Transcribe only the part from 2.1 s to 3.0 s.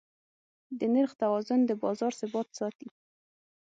ثبات ساتي.